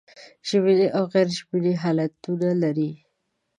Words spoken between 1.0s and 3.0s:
غیر ژبني حالتونه لري.